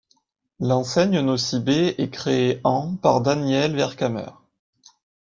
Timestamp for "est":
1.99-2.09